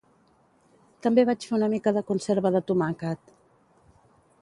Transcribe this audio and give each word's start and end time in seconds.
També 1.07 1.27
vaig 1.31 1.45
fer 1.51 1.55
una 1.59 1.69
mica 1.75 1.95
de 1.99 2.05
conserva 2.09 2.55
de 2.57 2.65
tomàquet 2.73 3.33